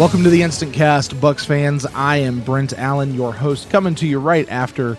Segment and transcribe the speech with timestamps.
[0.00, 1.84] Welcome to the Instant Cast, Bucs fans.
[1.84, 4.96] I am Brent Allen, your host, coming to you right after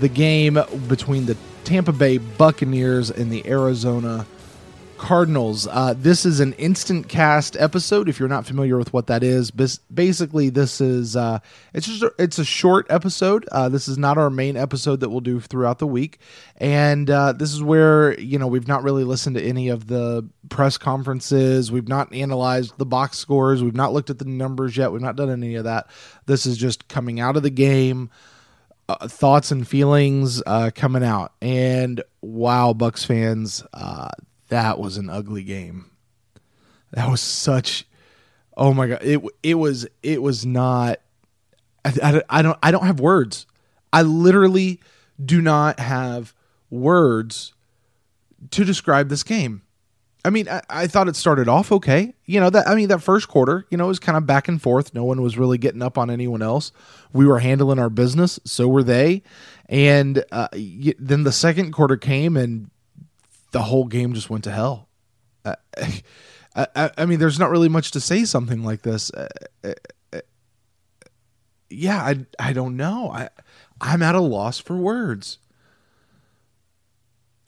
[0.00, 0.58] the game
[0.88, 4.26] between the Tampa Bay Buccaneers and the Arizona
[4.96, 5.66] Cardinals.
[5.66, 8.08] Uh, this is an instant cast episode.
[8.08, 11.40] If you're not familiar with what that is, basically this is uh,
[11.72, 13.46] it's just a, it's a short episode.
[13.52, 16.18] Uh, this is not our main episode that we'll do throughout the week,
[16.56, 20.28] and uh, this is where you know we've not really listened to any of the
[20.48, 21.70] press conferences.
[21.70, 23.62] We've not analyzed the box scores.
[23.62, 24.92] We've not looked at the numbers yet.
[24.92, 25.88] We've not done any of that.
[26.26, 28.10] This is just coming out of the game.
[28.86, 31.32] Uh, thoughts and feelings uh, coming out.
[31.40, 34.10] And wow, Bucs fans, uh,
[34.48, 35.90] that was an ugly game.
[36.92, 37.86] That was such.
[38.56, 39.02] Oh my god!
[39.02, 41.00] It it was it was not.
[41.84, 43.46] I, I, I don't I don't have words.
[43.92, 44.80] I literally
[45.24, 46.34] do not have
[46.70, 47.52] words
[48.50, 49.62] to describe this game.
[50.24, 52.14] I mean, I, I, thought it started off okay.
[52.24, 54.60] You know that I mean that first quarter, you know, was kind of back and
[54.60, 54.94] forth.
[54.94, 56.72] No one was really getting up on anyone else.
[57.12, 59.22] We were handling our business, so were they.
[59.68, 60.48] And uh,
[60.98, 62.70] then the second quarter came, and
[63.54, 64.88] the whole game just went to hell.
[65.44, 65.54] Uh,
[66.56, 69.12] I, I, mean, there's not really much to say something like this.
[69.14, 69.28] Uh,
[69.62, 69.72] uh,
[70.12, 70.20] uh,
[71.70, 73.10] yeah, I, I don't know.
[73.12, 73.28] I,
[73.80, 75.38] I'm at a loss for words.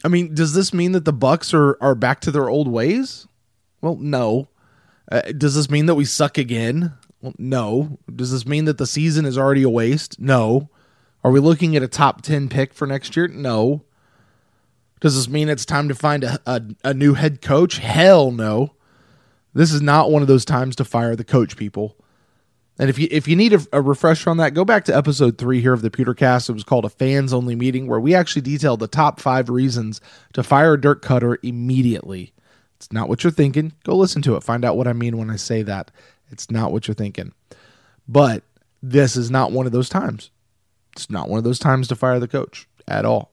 [0.05, 3.27] I mean, does this mean that the Bucs are are back to their old ways?
[3.81, 4.49] Well, no.
[5.11, 6.93] Uh, does this mean that we suck again?
[7.21, 7.99] Well, no.
[8.15, 10.21] Does this mean that the season is already a waste?
[10.21, 10.71] No.
[11.25, 13.27] Are we looking at a top 10 pick for next year?
[13.27, 13.86] No.
[15.01, 17.79] Does this mean it's time to find a, a, a new head coach?
[17.79, 18.73] Hell no.
[19.53, 21.97] This is not one of those times to fire the coach, people.
[22.79, 25.39] And if you if you need a, a, refresher on that, go back to episode
[25.39, 26.51] three here of the Pewtercast.
[26.51, 30.01] It was called a fans only meeting where we actually detailed the top five reasons
[30.35, 32.35] to fire Dirk Koetter immediately.
[32.77, 33.73] It's not what you're thinking.
[33.85, 34.43] Go listen to it.
[34.43, 35.91] Find out what I mean when I say that.
[36.31, 37.33] It's not what you're thinking.
[38.07, 38.43] But
[38.83, 40.31] this is not one of those times.
[40.93, 43.33] It's not one of those times to fire the coach at all.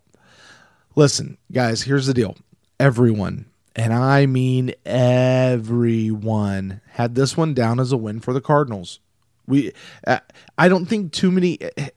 [0.95, 2.35] Listen, guys, here's the deal.
[2.79, 3.45] Everyone,
[3.75, 8.99] and I mean everyone, had this one down as a win for the Cardinals.
[9.47, 9.73] We,
[10.05, 10.19] uh,
[10.57, 11.87] I don't think too many, uh,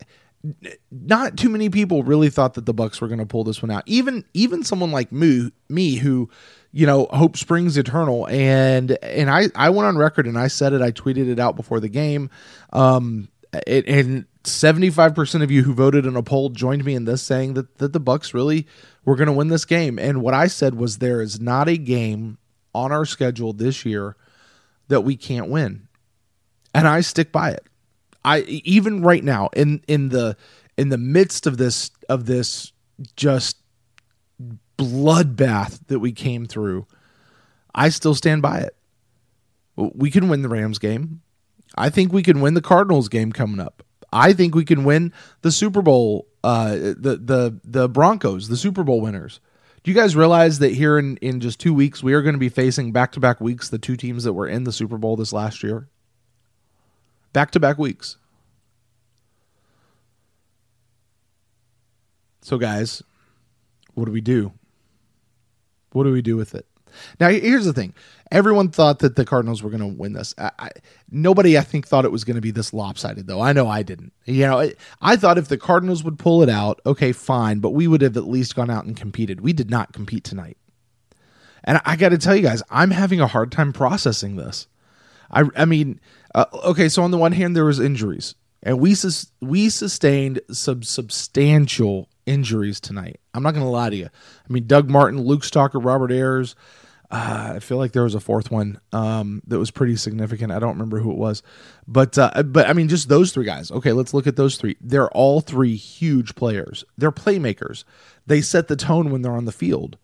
[0.90, 3.70] not too many people really thought that the Bucs were going to pull this one
[3.70, 3.82] out.
[3.86, 6.30] Even even someone like me, me who,
[6.72, 10.72] you know, hope springs eternal, and and I I went on record and I said
[10.72, 10.82] it.
[10.82, 12.30] I tweeted it out before the game.
[12.72, 13.28] Um,
[13.66, 17.54] it, and 75% of you who voted in a poll joined me in this saying
[17.54, 18.66] that, that the bucs really
[19.04, 19.98] were going to win this game.
[19.98, 22.38] And what i said was there is not a game
[22.74, 24.16] on our schedule this year
[24.88, 25.88] that we can't win.
[26.74, 27.66] And i stick by it.
[28.24, 30.36] I even right now in in the
[30.76, 32.72] in the midst of this of this
[33.16, 33.58] just
[34.78, 36.86] bloodbath that we came through
[37.74, 38.76] i still stand by it.
[39.76, 41.22] We can win the rams game.
[41.76, 43.82] I think we can win the cardinals game coming up
[44.12, 45.12] I think we can win
[45.43, 46.27] the Super Bowl.
[46.44, 49.41] Uh, the the the Broncos, the Super Bowl winners.
[49.83, 52.39] Do you guys realize that here in in just two weeks we are going to
[52.39, 55.17] be facing back to back weeks the two teams that were in the Super Bowl
[55.17, 55.89] this last year?
[57.33, 58.17] Back to back weeks.
[62.43, 63.03] So, guys,
[63.94, 64.53] what do we do?
[65.91, 66.67] What do we do with it?
[67.20, 67.94] Now, here's the thing
[68.32, 70.34] everyone thought that the Cardinals were going to win this.
[70.38, 70.70] I, I,
[71.10, 73.40] nobody, I think, thought it was going to be this lopsided, though.
[73.40, 74.12] I know I didn't.
[74.24, 77.70] You know, it, I thought if the Cardinals would pull it out, okay, fine, but
[77.70, 79.40] we would have at least gone out and competed.
[79.40, 80.56] We did not compete tonight.
[81.64, 84.66] And I, I got to tell you guys, I'm having a hard time processing this.
[85.30, 86.00] I, I mean,
[86.34, 90.40] uh, okay, so on the one hand, there was injuries, and we sus- we sustained
[90.50, 93.20] some substantial injuries tonight.
[93.34, 94.06] I'm not going to lie to you.
[94.06, 96.54] I mean, Doug Martin, Luke Stocker, Robert Ayers,
[97.11, 100.50] uh, I feel like there was a fourth one um, that was pretty significant.
[100.50, 101.43] I don't remember who it was,
[101.87, 103.71] but uh, but I mean, just those three guys.
[103.71, 104.76] Okay, let's look at those three.
[104.81, 106.85] They're all three huge players.
[106.99, 107.85] They're playmakers.
[108.26, 109.99] They set the tone when they're on the field.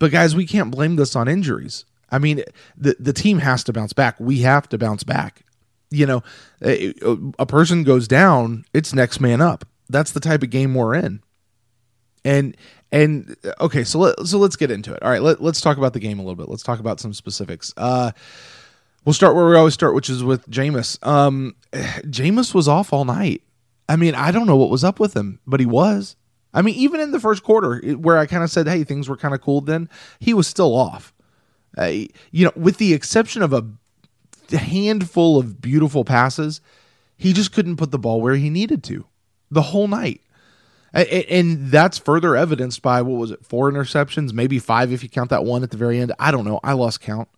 [0.00, 1.84] But guys, we can't blame this on injuries.
[2.10, 2.42] I mean,
[2.76, 4.18] the the team has to bounce back.
[4.18, 5.42] We have to bounce back.
[5.90, 6.22] You know,
[6.60, 6.92] a,
[7.38, 9.64] a person goes down, it's next man up.
[9.88, 11.22] That's the type of game we're in.
[12.28, 12.56] And
[12.92, 15.02] and okay, so let, so let's get into it.
[15.02, 16.48] All right, let, let's talk about the game a little bit.
[16.48, 17.72] Let's talk about some specifics.
[17.76, 18.12] Uh,
[19.04, 21.04] we'll start where we always start, which is with Jameis.
[21.06, 23.42] Um, Jameis was off all night.
[23.88, 26.16] I mean, I don't know what was up with him, but he was.
[26.52, 29.16] I mean, even in the first quarter, where I kind of said, "Hey, things were
[29.16, 29.88] kind of cool," then
[30.18, 31.14] he was still off.
[31.78, 31.92] Uh,
[32.30, 33.64] you know, with the exception of a
[34.54, 36.60] handful of beautiful passes,
[37.16, 39.06] he just couldn't put the ball where he needed to
[39.50, 40.20] the whole night.
[40.92, 45.30] And that's further evidenced by what was it, four interceptions, maybe five if you count
[45.30, 46.12] that one at the very end.
[46.18, 46.60] I don't know.
[46.64, 47.28] I lost count.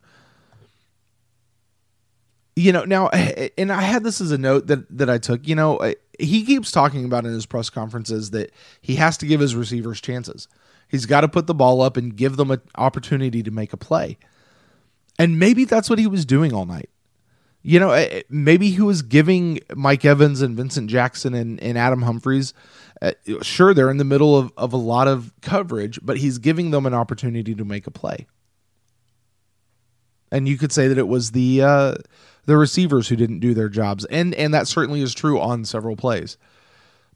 [2.56, 5.19] You know, now, eh, eh, and I had this as a note that that I
[5.19, 5.49] took.
[5.49, 9.26] You know, eh, he keeps talking about in his press conferences that he has to
[9.26, 10.47] give his receivers chances.
[10.88, 13.76] He's got to put the ball up and give them an opportunity to make a
[13.76, 14.19] play.
[15.19, 16.91] And maybe that's what he was doing all night.
[17.62, 22.55] You know, maybe he was giving Mike Evans and Vincent Jackson and, and Adam Humphries.
[23.03, 23.12] Uh,
[23.43, 26.87] sure, they're in the middle of, of a lot of coverage, but he's giving them
[26.87, 28.27] an opportunity to make a play.
[30.33, 31.95] And you could say that it was the uh,
[32.47, 35.97] the receivers who didn't do their jobs, and and that certainly is true on several
[35.97, 36.39] plays.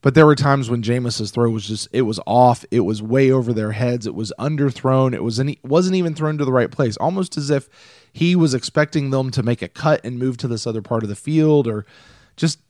[0.05, 3.31] But there were times when Jameis's throw was just it was off, it was way
[3.31, 6.99] over their heads, it was underthrown, it was wasn't even thrown to the right place,
[6.99, 7.71] almost as if
[8.15, 11.09] he was expecting them to make a cut and move to this other part of
[11.09, 11.85] the field or
[12.37, 12.61] just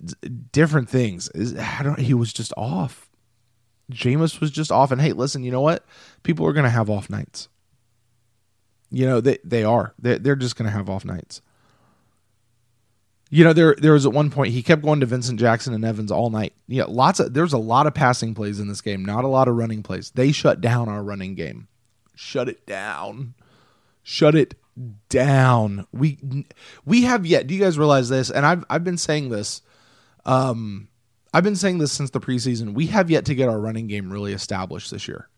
[0.50, 1.30] different things.
[1.60, 3.10] I don't he was just off.
[3.92, 5.84] Jameis was just off and hey, listen, you know what?
[6.22, 7.50] People are going to have off nights.
[8.90, 9.92] You know, they they are.
[9.98, 11.42] They they're just going to have off nights.
[13.28, 15.84] You know, there there was at one point he kept going to Vincent Jackson and
[15.84, 16.54] Evans all night.
[16.68, 19.48] Yeah, lots of there's a lot of passing plays in this game, not a lot
[19.48, 20.10] of running plays.
[20.12, 21.68] They shut down our running game.
[22.14, 23.34] Shut it down.
[24.02, 24.54] Shut it
[25.08, 25.86] down.
[25.92, 26.18] We
[26.84, 27.46] we have yet.
[27.46, 28.30] Do you guys realize this?
[28.30, 29.62] And I've I've been saying this.
[30.24, 30.88] Um,
[31.32, 32.74] I've been saying this since the preseason.
[32.74, 35.28] We have yet to get our running game really established this year.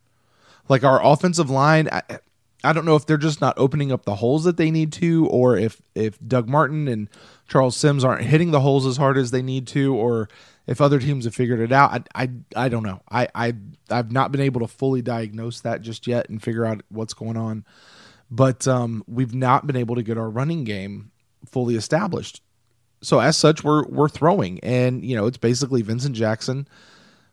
[0.68, 2.02] Like our offensive line, I,
[2.64, 5.26] I don't know if they're just not opening up the holes that they need to,
[5.28, 7.08] or if if Doug Martin and
[7.48, 10.28] Charles Sims aren't hitting the holes as hard as they need to, or
[10.66, 12.08] if other teams have figured it out.
[12.14, 13.00] I I, I don't know.
[13.10, 13.54] I, I
[13.90, 17.36] I've not been able to fully diagnose that just yet and figure out what's going
[17.36, 17.64] on.
[18.30, 21.12] But um, we've not been able to get our running game
[21.46, 22.42] fully established.
[23.02, 26.66] So as such, we're we're throwing, and you know it's basically Vincent Jackson,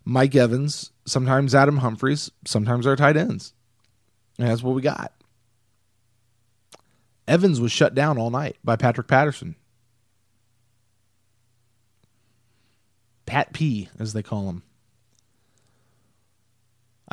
[0.05, 3.53] Mike Evans, sometimes Adam Humphries, sometimes our tight ends.
[4.37, 5.13] And that's what we got.
[7.27, 9.55] Evans was shut down all night by Patrick Peterson.
[13.25, 14.63] Pat P, as they call him.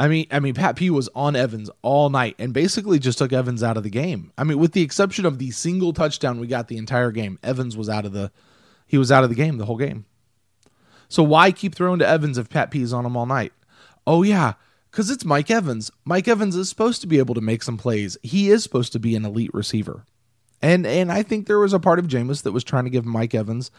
[0.01, 3.35] I mean, I mean, Pat P was on Evans all night and basically just took
[3.35, 4.33] Evans out of the game.
[4.39, 7.77] I mean, with the exception of the single touchdown we got the entire game, Evans
[7.77, 8.33] was out of the
[8.87, 10.07] he was out of the game the whole game.
[11.11, 13.53] So why keep throwing to Evans if Pat P is on him all night?
[14.07, 14.55] Oh yeah,
[14.91, 15.91] because it's Mike Evans.
[16.07, 18.17] Mike Evans is supposed to be able to make some plays.
[18.23, 20.07] He is supposed to be an elite receiver.
[20.63, 23.05] And and I think there was a part of Jameis that was trying to give
[23.05, 23.71] Mike Evans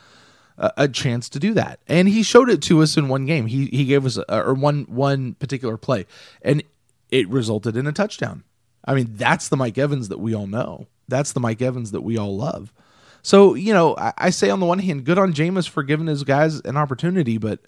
[0.58, 3.48] a, chance to do that, and he showed it to us in one game.
[3.48, 6.06] He he gave us a, or one one particular play,
[6.42, 6.64] and
[7.10, 8.44] it resulted in a touchdown.
[8.86, 10.88] I mean, that's the Mike Evans that we all know.
[11.08, 12.74] That's the Mike Evans that we all love.
[13.22, 16.08] So you know, I, I say on the one hand, good on Jameis for giving
[16.08, 17.60] his guys an opportunity, but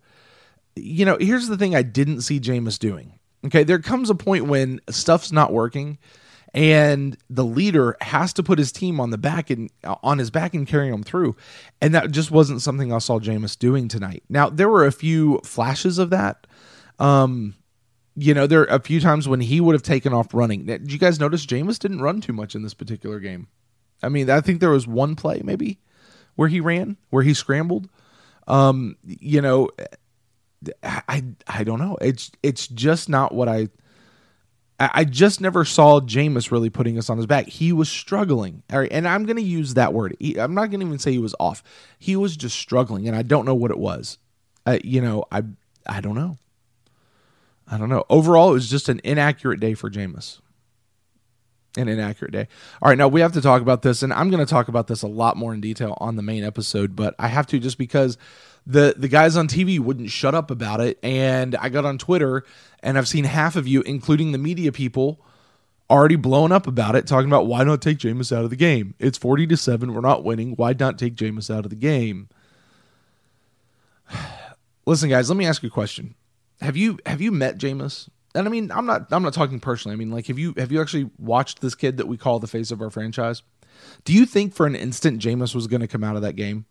[0.75, 3.13] you know, here's the thing: I didn't see Jameis doing.
[3.45, 5.97] Okay, there comes a point when stuff's not working
[6.53, 10.53] and the leader has to put his team on the back and on his back
[10.53, 11.35] and carry them through.
[11.81, 14.23] And that just wasn't something I saw Jameis doing tonight.
[14.29, 16.45] Now there were a few flashes of that.
[16.99, 17.55] Um,
[18.15, 20.65] you know, there are a few times when he would have taken off running.
[20.65, 23.47] Did you guys notice Jameis didn't run too much in this particular game?
[24.03, 25.79] I mean, I think there was one play maybe
[26.35, 27.89] where he ran, where he scrambled.
[28.47, 29.69] Um, you know,
[30.83, 31.97] I I don't know.
[32.01, 33.69] It's it's just not what I
[34.93, 37.47] I just never saw Jameis really putting us on his back.
[37.47, 38.63] He was struggling.
[38.71, 40.15] All right, and I'm going to use that word.
[40.19, 41.63] He, I'm not going to even say he was off.
[41.99, 44.17] He was just struggling, and I don't know what it was.
[44.65, 45.43] Uh, you know, I
[45.85, 46.37] I don't know.
[47.67, 48.03] I don't know.
[48.09, 50.39] Overall, it was just an inaccurate day for Jameis.
[51.75, 52.47] An inaccurate day.
[52.81, 54.85] All right, now we have to talk about this, and I'm going to talk about
[54.87, 57.79] this a lot more in detail on the main episode, but I have to just
[57.79, 58.17] because
[58.65, 62.45] the the guys on TV wouldn't shut up about it, and I got on Twitter
[62.81, 65.19] and I've seen half of you, including the media people,
[65.89, 68.93] already blown up about it, talking about why not take Jameis out of the game.
[68.99, 69.93] It's forty to seven.
[69.93, 70.51] We're not winning.
[70.55, 72.29] Why not take Jameis out of the game?
[74.85, 76.15] Listen, guys, let me ask you a question.
[76.61, 78.09] Have you have you met Jameis?
[78.35, 79.93] And I mean, I'm not I'm not talking personally.
[79.93, 82.47] I mean, like, have you have you actually watched this kid that we call the
[82.47, 83.43] face of our franchise?
[84.05, 86.65] Do you think for an instant Jameis was going to come out of that game?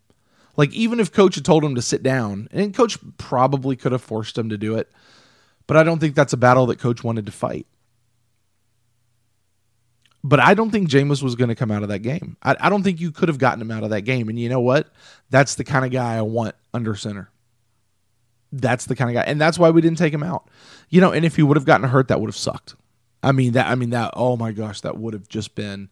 [0.55, 4.03] Like, even if coach had told him to sit down, and coach probably could have
[4.03, 4.91] forced him to do it,
[5.65, 7.65] but I don't think that's a battle that coach wanted to fight.
[10.23, 12.37] But I don't think Jameis was going to come out of that game.
[12.41, 14.29] I, I, don't think you could have gotten him out of that game.
[14.29, 14.87] And you know what?
[15.29, 17.29] That's the kind of guy I want under center.
[18.55, 20.47] That's the kind of guy, and that's why we didn't take him out.
[20.89, 22.75] You know, and if he would have gotten hurt, that would have sucked.
[23.23, 23.67] I mean that.
[23.67, 24.11] I mean that.
[24.15, 25.89] Oh my gosh, that would have just been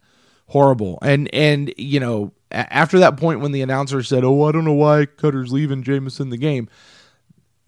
[0.48, 1.00] horrible.
[1.02, 4.74] And and you know, after that point when the announcer said, "Oh, I don't know
[4.74, 6.70] why Koetter's leaving Jameis in the game,"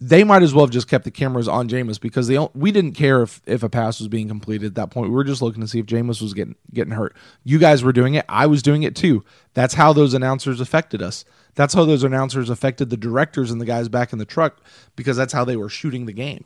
[0.06, 2.92] they might as well have just kept the cameras on Jameis because they we didn't
[2.92, 5.08] care if, if a pass was being completed at that point.
[5.08, 7.16] We were just looking to see if Jameis was getting getting hurt.
[7.42, 8.26] You guys were doing it.
[8.28, 9.24] I was doing it too.
[9.54, 11.24] That's how those announcers affected us.
[11.54, 14.60] That's how those announcers affected the directors and the guys back in the truck
[14.94, 16.44] because that's how they were shooting the game.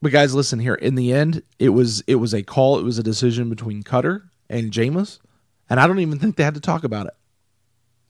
[0.00, 0.76] But guys, listen here.
[0.76, 2.78] In the end, it was it was a call.
[2.78, 5.18] It was a decision between Koetter and Jameis,
[5.68, 7.14] and I don't even think they had to talk about it.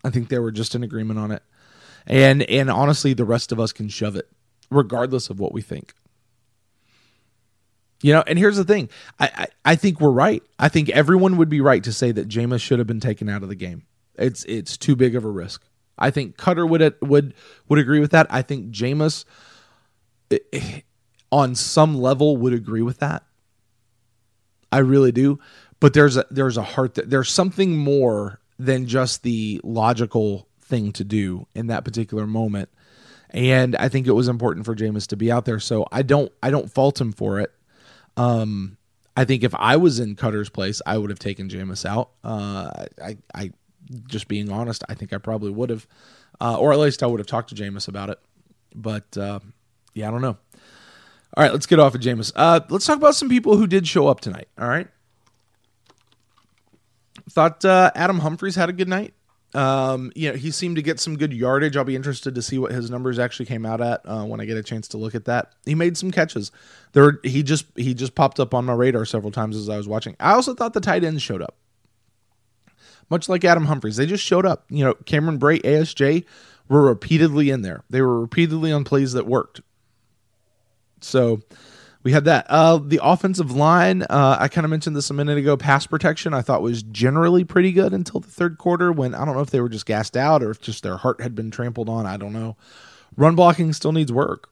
[0.04, 1.42] I think they were just in agreement on it.
[2.06, 4.28] And and honestly, the rest of us can shove it,
[4.70, 5.94] regardless of what we think.
[8.00, 8.88] You know, and here's the thing.
[9.18, 10.42] I, I, I think we're right.
[10.58, 13.42] I think everyone would be right to say that Jameis should have been taken out
[13.42, 13.82] of the game.
[14.14, 15.64] It's it's too big of a risk.
[15.98, 17.34] I think Koetter would would
[17.68, 18.26] would agree with that.
[18.30, 19.24] I think Jameis
[20.30, 20.80] eh,
[21.30, 23.24] on some level would agree with that.
[24.70, 25.38] I really do.
[25.80, 30.92] But there's a there's a heart that there's something more than just the logical thing
[30.92, 32.68] to do in that particular moment.
[33.30, 35.60] And I think it was important for Jameis to be out there.
[35.60, 37.52] So I don't I don't fault him for it.
[38.16, 38.76] Um
[39.16, 42.10] I think if I was in Koetter's place, I would have taken Jameis out.
[42.24, 43.52] Uh I I
[44.06, 45.86] just being honest, I think I probably would have.
[46.40, 48.18] Uh, or at least I would have talked to Jameis about it.
[48.74, 49.40] But uh,
[49.94, 50.36] yeah, I don't know.
[51.36, 52.32] All right, let's get off of Jameis.
[52.36, 54.48] Uh, let's talk about some people who did show up tonight.
[54.58, 54.88] All right.
[57.30, 59.14] Thought uh, Adam Humphries had a good night.
[59.54, 61.76] Um, you know, he seemed to get some good yardage.
[61.76, 64.44] I'll be interested to see what his numbers actually came out at uh, when I
[64.44, 65.52] get a chance to look at that.
[65.64, 66.52] He made some catches.
[66.92, 69.88] There, he just he just popped up on my radar several times as I was
[69.88, 70.16] watching.
[70.20, 71.56] I also thought the tight ends showed up,
[73.08, 73.96] much like Adam Humphries.
[73.96, 74.64] They just showed up.
[74.68, 76.24] You know, Cameron Brate, ASJ
[76.68, 77.84] were repeatedly in there.
[77.88, 79.62] They were repeatedly on plays that worked.
[81.00, 81.40] So
[82.02, 82.46] we had that.
[82.48, 85.56] Uh, the offensive line, uh, I kind of mentioned this a minute ago.
[85.56, 89.34] Pass protection, I thought was generally pretty good until the third quarter when I don't
[89.34, 91.88] know if they were just gassed out or if just their heart had been trampled
[91.88, 92.06] on.
[92.06, 92.56] I don't know.
[93.16, 94.50] Run blocking still needs work.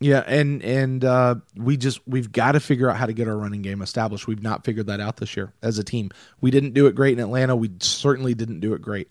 [0.00, 3.36] Yeah, and and uh, we just we've got to figure out how to get our
[3.36, 4.28] running game established.
[4.28, 6.10] We've not figured that out this year as a team.
[6.40, 7.56] We didn't do it great in Atlanta.
[7.56, 9.10] We certainly didn't do it great.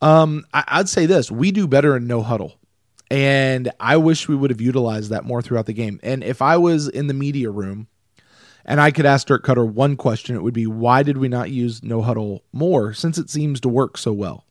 [0.00, 2.56] Um, I, I'd say this: we do better in no huddle.
[3.12, 6.00] And I wish we would have utilized that more throughout the game.
[6.02, 7.88] And if I was in the media room
[8.64, 11.50] and I could ask Dirk Koetter one question, it would be why did we not
[11.50, 14.46] use no huddle more since it seems to work so well?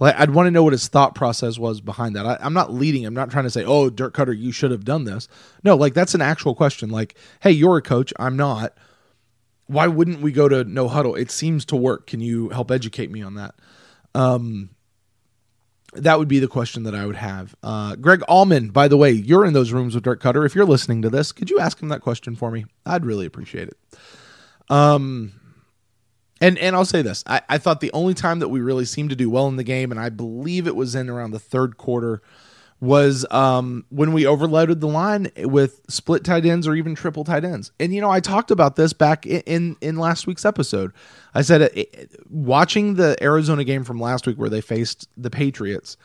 [0.00, 2.26] Like I'd want to know what his thought process was behind that.
[2.26, 3.06] I, am not leading.
[3.06, 5.28] I'm not trying to say, "Oh, Dirk Koetter, you should have done this."
[5.62, 6.90] No, like that's an actual question.
[6.90, 8.12] Like, "Hey, you're a coach.
[8.18, 8.76] I'm not.
[9.68, 11.14] Why wouldn't we go to no huddle?
[11.14, 12.08] It seems to work.
[12.08, 13.54] Can you help educate me on that?"
[14.16, 14.70] Um,
[15.94, 17.54] that would be the question that I would have.
[17.62, 20.46] Uh, Greg Auman, by the way, you're in those rooms with Dirk Koetter.
[20.46, 22.66] If you're listening to this, could you ask him that question for me?
[22.86, 23.76] I'd really appreciate it.
[24.68, 25.32] Um,
[26.40, 29.10] and and I'll say this: I, I thought the only time that we really seemed
[29.10, 31.76] to do well in the game, and I believe it was in around the third
[31.76, 32.22] quarter,
[32.80, 37.44] was um, when we overloaded the line with split tight ends or even triple tight
[37.44, 37.72] ends.
[37.78, 40.92] And you know, I talked about this back in in, in last week's episode.
[41.34, 45.30] I said it, it, watching the Arizona game from last week where they faced the
[45.30, 45.96] Patriots,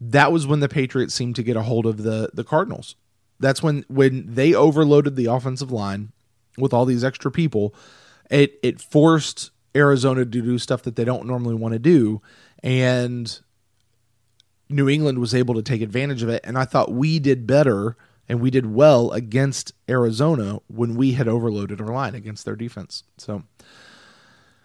[0.00, 2.94] that was when the Patriots seemed to get a hold of the the Cardinals.
[3.40, 6.12] That's when when they overloaded the offensive line
[6.56, 7.74] with all these extra people.
[8.30, 12.22] It it forced Arizona to do stuff that they don't normally want to do,
[12.62, 13.40] and
[14.72, 16.42] New England was able to take advantage of it.
[16.44, 17.96] And I thought we did better
[18.28, 23.04] and we did well against Arizona when we had overloaded our line against their defense.
[23.18, 23.42] So,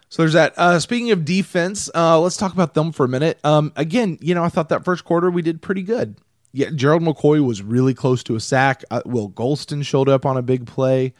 [0.08, 0.54] so there's that.
[0.56, 3.38] Uh, speaking of defense, uh, let's talk about them for a minute.
[3.44, 6.16] Um, again, you know, I thought that first quarter we did pretty good.
[6.52, 8.84] Yeah, Gerald McCoy was really close to a sack.
[8.90, 11.12] Uh, Will Gholston showed up on a big play.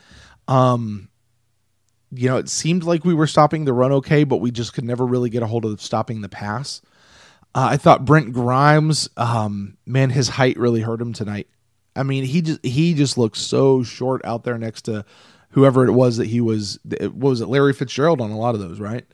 [0.47, 1.11] Um,
[2.11, 4.85] you know, it seemed like we were stopping the run okay, but we just could
[4.85, 6.81] never really get a hold of stopping the pass.
[7.55, 11.49] Uh, I thought Brent Grimes, um, man, his height really hurt him tonight.
[11.97, 15.05] I mean, he just he just looks so short out there next to
[15.51, 16.79] whoever it was that he was.
[16.85, 19.05] What was it, Larry Fitzgerald on a lot of those, right?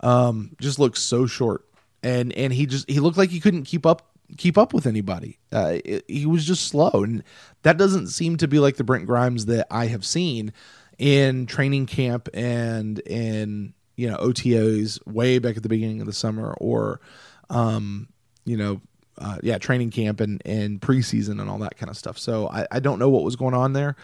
[0.00, 1.64] Um, just looks so short,
[2.02, 5.38] and and he just he looked like he couldn't keep up keep up with anybody.
[5.52, 7.22] Uh, it, he was just slow, and
[7.62, 10.52] that doesn't seem to be like the Brent Grimes that I have seen
[10.98, 16.12] in training camp and in you know OTAs way back at the beginning of the
[16.12, 17.00] summer or
[17.52, 18.08] um,
[18.44, 18.80] you know,
[19.18, 22.18] uh, yeah, training camp and, and preseason and all that kind of stuff.
[22.18, 23.94] So I, I don't know what was going on there.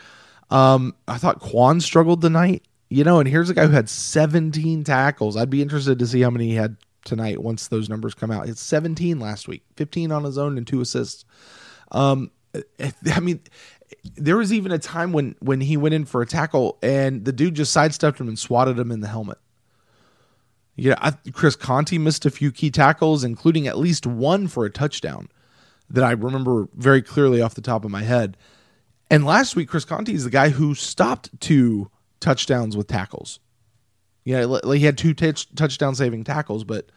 [0.51, 4.85] Um, I thought Kwon struggled tonight, you know, and here's a guy who had 17
[4.85, 5.37] tackles.
[5.37, 8.49] I'd be interested to see how many he had tonight once those numbers come out.
[8.49, 11.25] It's 17 last week, 15 on his own and two assists.
[11.91, 12.31] Um,
[13.15, 13.41] I mean,
[14.17, 17.33] there was even a time when when he went in for a tackle and the
[17.33, 19.39] dude just sidestepped him and swatted him in the helmet.
[20.81, 24.71] Yeah, I, Chris Conte missed a few key tackles, including at least one for a
[24.71, 25.29] touchdown
[25.91, 28.37] that I remember very clearly off the top of my head.
[29.11, 33.41] And last week, Chris Conte is the guy who stopped two touchdowns with tackles.
[34.25, 36.91] Yeah, he had two t- touchdown saving tackles, but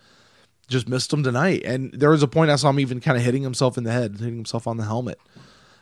[0.67, 1.63] just missed them tonight.
[1.65, 3.91] And there was a point I saw him even kind of hitting himself in the
[3.91, 5.17] head, hitting himself on the helmet.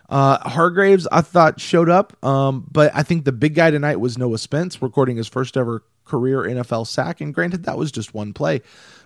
[0.08, 4.18] Uh, Hargreaves, I thought showed up, um, but I think the big guy tonight was
[4.18, 7.22] Noah Spence, recording his first ever career NFL sack.
[7.22, 8.62] And granted, that was just one play,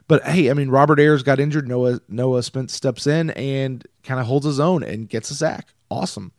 [0.07, 1.67] but hey, I mean, Robert Ayers got injured.
[1.67, 5.73] Noah Noah Spence steps in and kind of holds his own and gets a sack.
[5.89, 6.31] Awesome.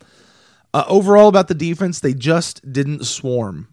[0.72, 3.68] Uh, overall, about the defense, they just didn't swarm.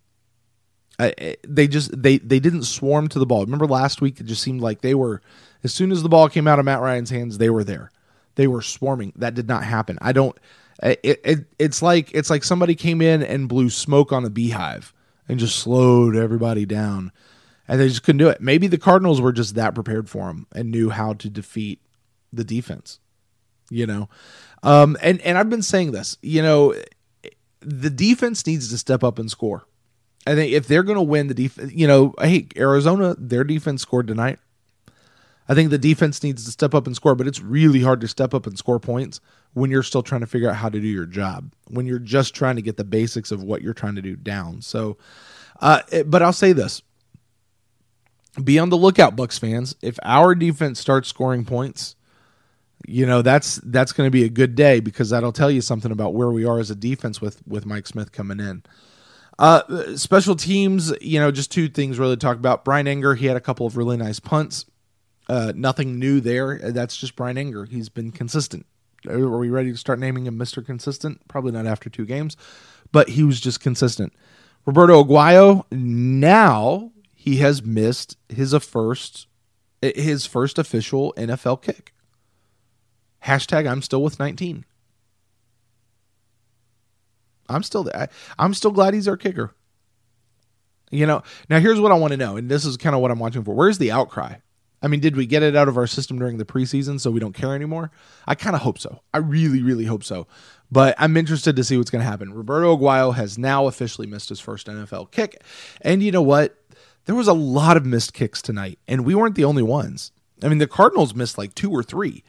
[1.00, 1.12] Uh,
[1.48, 3.44] they just they they didn't swarm to the ball.
[3.44, 4.20] Remember last week?
[4.20, 5.22] It just seemed like they were
[5.64, 7.92] as soon as the ball came out of Matt Ryan's hands, they were there.
[8.36, 9.14] They were swarming.
[9.16, 9.98] That did not happen.
[10.02, 10.38] I don't.
[10.82, 14.94] It, it it's like it's like somebody came in and blew smoke on a beehive
[15.28, 17.12] and just slowed everybody down,
[17.68, 18.42] and they just couldn't do it.
[18.42, 21.82] Maybe the Cardinals were just that prepared for them and knew how to defeat
[22.32, 23.00] the defense.
[23.70, 24.10] You know,
[24.64, 26.18] um, and and I've been saying this.
[26.22, 26.76] You know,
[27.62, 29.66] the defense needs to step up and score.
[30.28, 33.82] I think if they're going to win the defense, you know, hey, Arizona, their defense
[33.82, 34.40] scored tonight.
[35.52, 38.08] I think the defense needs to step up and score, but it's really hard to
[38.08, 39.20] step up and score points
[39.52, 42.34] when you're still trying to figure out how to do your job, when you're just
[42.34, 44.62] trying to get the basics of what you're trying to do down.
[44.62, 44.96] So,
[45.60, 46.84] uh, it, but I'll say this
[48.42, 49.76] be on the lookout, Bucs fans.
[49.82, 51.98] If our defense starts scoring points,
[52.88, 55.92] you know that's that's going to be a good day because that'll tell you something
[55.92, 58.64] about where we are as a defense with with Mike Smith coming in.
[59.38, 62.64] Uh, special teams, you know, just two things really to talk about.
[62.64, 64.66] Brian Anger, he had a couple of really nice punts.
[65.32, 66.58] Uh, nothing new there.
[66.58, 67.64] That's just Brian Anger.
[67.64, 68.66] He's been consistent.
[69.08, 70.64] Are we ready to start naming him Mr.
[70.64, 71.26] Consistent?
[71.30, 72.36] Probably not after two games,
[72.92, 74.12] but he was just consistent.
[74.66, 79.28] Roberto Aguayo, now he has missed his first
[79.82, 81.94] his first official NFL kick.
[83.24, 84.66] Hashtag I'm still with 19.
[87.48, 88.10] I'm still there.
[88.38, 89.56] I'm still glad he's our kicker.
[90.92, 93.12] You know, now here's what I want to know, and this is kind of what
[93.12, 93.56] I'm watching for.
[93.56, 94.36] Where's the outcry?
[94.82, 97.20] I mean, did we get it out of our system during the preseason so we
[97.20, 97.92] don't care anymore?
[98.28, 99.02] I kind of hope so.
[99.14, 100.28] I really, really hope so.
[100.72, 102.34] But I'm interested to see what's going to happen.
[102.34, 105.44] Roberto Aguayo has now officially missed his first NFL kick.
[105.82, 106.58] And you know what?
[107.06, 110.12] There was a lot of missed kicks tonight, and we weren't the only ones.
[110.44, 112.24] I mean, the Cardinals missed like two or three.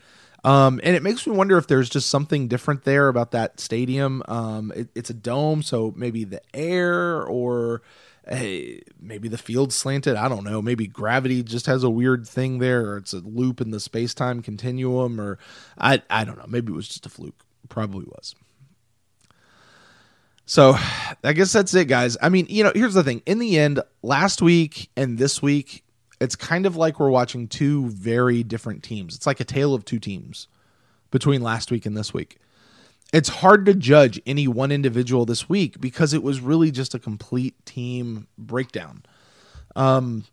[0.44, 4.22] Um, and it makes me wonder if there's just something different there about that stadium.
[4.26, 7.82] Um, it, it's a dome, so maybe the air or
[8.28, 10.16] hey, maybe the field's slanted.
[10.16, 10.62] I don't know.
[10.62, 14.14] Maybe gravity just has a weird thing there, or it's a loop in the space
[14.14, 15.38] time continuum, or
[15.78, 16.46] I I don't know.
[16.48, 17.44] Maybe it was just a fluke.
[17.68, 18.35] Probably was.
[20.46, 20.74] So
[21.24, 22.16] I guess that's it, guys.
[22.22, 23.22] I mean, you know, here's the thing.
[23.26, 25.85] In the end, last week and this week,
[26.20, 29.16] it's kind of like we're watching two very different teams.
[29.16, 30.46] It's like a tale of two teams
[31.11, 32.38] between last week and this week
[33.12, 36.98] it's hard to judge any one individual this week because it was really just a
[36.98, 39.05] complete team breakdown.
[39.77, 40.25] Um,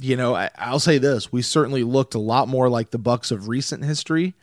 [0.00, 3.32] you know, I, will say this: we certainly looked a lot more like the Bucs
[3.32, 4.34] of recent history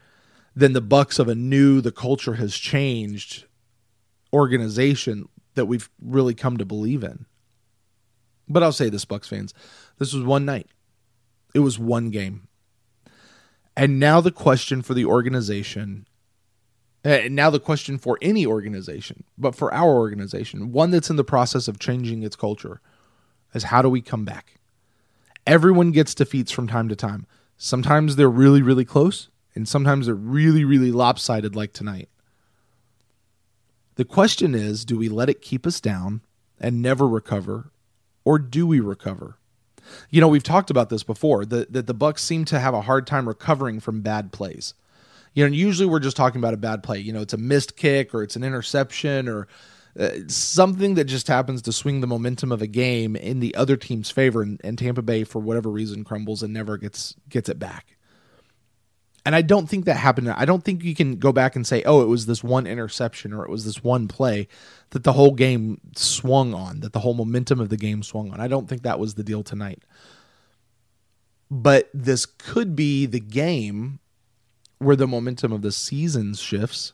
[0.55, 3.45] than the Bucs of a new, the culture has changed
[4.33, 7.25] organization that we've really come to believe in.
[8.47, 9.53] But I'll say this, Bucs fans:
[9.97, 10.67] this was one night,
[11.55, 12.47] it was one game,
[13.77, 16.05] and now the question for the organization
[17.05, 21.23] uh, now, the question for any organization, but for our organization, one that's in the
[21.23, 22.81] process of changing its culture,
[23.53, 24.55] is how do we come back?
[25.47, 27.25] Everyone gets defeats from time to time.
[27.57, 32.09] Sometimes they're really, really close, and sometimes they're really, really lopsided, like tonight.
[33.95, 36.21] The question is do we let it keep us down
[36.59, 37.71] and never recover,
[38.25, 39.37] or do we recover?
[40.09, 42.81] You know, we've talked about this before that, that the Bucs seem to have a
[42.81, 44.73] hard time recovering from bad plays.
[45.33, 46.99] You know, usually we're just talking about a bad play.
[46.99, 49.47] You know, it's a missed kick or it's an interception or
[49.99, 53.75] uh, something that just happens to swing the momentum of a game in the other
[53.75, 57.59] team's favor, and, and Tampa Bay, for whatever reason, crumbles and never gets gets it
[57.59, 57.97] back.
[59.25, 60.29] And I don't think that happened.
[60.29, 63.33] I don't think you can go back and say, "Oh, it was this one interception
[63.33, 64.47] or it was this one play
[64.91, 68.39] that the whole game swung on, that the whole momentum of the game swung on."
[68.39, 69.83] I don't think that was the deal tonight.
[71.51, 73.99] But this could be the game
[74.79, 76.93] where the momentum of the season shifts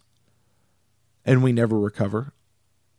[1.25, 2.33] and we never recover.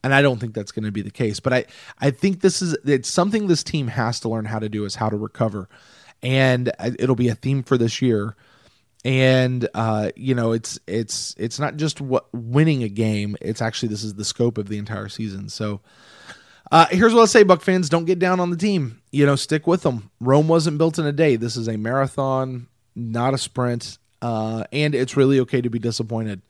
[0.03, 1.41] And I don't think that's going to be the case.
[1.41, 1.65] But I,
[1.99, 4.95] I think this is it's something this team has to learn how to do is
[4.95, 5.69] how to recover.
[6.23, 8.37] And it'll be a theme for this year.
[9.05, 13.89] And uh, you know, it's it's it's not just what winning a game, it's actually
[13.89, 15.49] this is the scope of the entire season.
[15.49, 15.81] So
[16.73, 19.01] uh, here's what I'll say, Buc fans: don't get down on the team.
[19.13, 20.11] you know, stick with them.
[20.21, 21.37] Rome wasn't built in a day.
[21.37, 23.99] This is a marathon, not a sprint.
[24.27, 26.43] Uh, and it's really okay to be disappointed.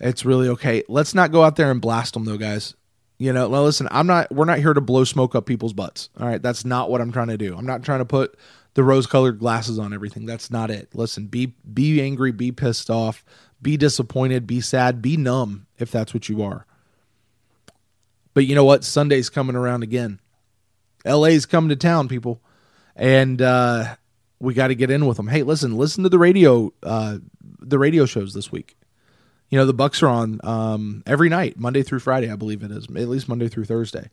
[0.00, 0.84] It's really okay.
[0.88, 2.74] Let's not go out there and blast them, though, guys.
[3.18, 4.32] You know, well, listen, I'm not.
[4.32, 6.08] We're not here to blow smoke up people's butts.
[6.18, 7.54] All right, that's not what I'm trying to do.
[7.54, 8.38] I'm not trying to put
[8.72, 10.24] the rose-colored glasses on everything.
[10.24, 10.94] That's not it.
[10.94, 13.22] Listen, be be angry, be pissed off,
[13.60, 16.64] be disappointed, be sad, be numb if that's what you are.
[18.32, 18.82] But you know what?
[18.82, 20.20] Sunday's coming around again.
[21.04, 22.40] LA's coming to town, people,
[22.96, 23.96] and uh,
[24.40, 25.28] we got to get in with them.
[25.28, 27.18] Hey, listen, listen to the radio, uh,
[27.60, 28.76] the radio shows this week.
[29.50, 32.70] You know, the Bucs are on um, every night, Monday through Friday, I believe it
[32.70, 34.10] is, at least Monday through Thursday.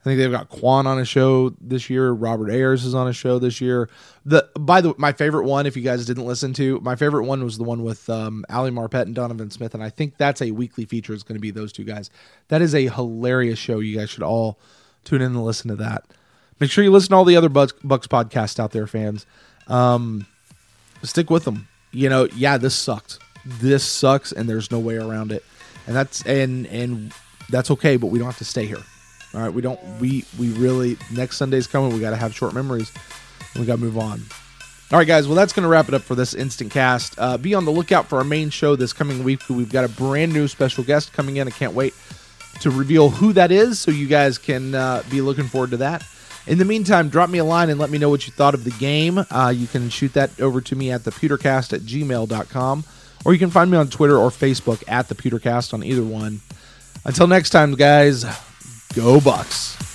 [0.00, 2.10] I think they've got Kwon on a show this year.
[2.12, 3.88] Robert Ayers is on a show this year.
[4.26, 7.42] The by the my favorite one, if you guys didn't listen to, my favorite one
[7.42, 10.50] was the one with um, Ali Marpet and Donovan Smith, and I think that's a
[10.50, 11.14] weekly feature.
[11.14, 12.10] Is going to be those two guys.
[12.48, 13.78] That is a hilarious show.
[13.78, 14.58] You guys should all
[15.04, 16.04] tune in and listen to that.
[16.60, 19.24] Make sure you listen to all the other Bucs, Bucs podcasts out there, fans.
[19.68, 20.26] Um,
[21.02, 21.68] stick with them.
[21.92, 23.18] You know, yeah, this sucked.
[23.44, 25.44] This sucks, and there's no way around it.
[25.86, 27.12] And that's and and
[27.50, 27.96] that's okay.
[27.96, 28.82] But we don't have to stay here.
[29.34, 29.80] All right, we don't.
[30.00, 31.92] We we really next Sunday's coming.
[31.92, 32.92] We got to have short memories.
[33.56, 34.22] We got to move on.
[34.92, 35.26] All right, guys.
[35.26, 37.14] Well, that's going to wrap it up for this instant cast.
[37.18, 39.40] Uh, be on the lookout for our main show this coming week.
[39.48, 41.48] We've got a brand new special guest coming in.
[41.48, 41.94] I can't wait
[42.60, 46.04] to reveal who that is, so you guys can uh, be looking forward to that.
[46.46, 48.64] In the meantime, drop me a line and let me know what you thought of
[48.64, 49.24] the game.
[49.30, 52.84] Uh, you can shoot that over to me at thepewtercast at gmail.com,
[53.24, 56.40] or you can find me on Twitter or Facebook at thepewtercast on either one.
[57.04, 58.24] Until next time, guys,
[58.94, 59.93] go Bucs.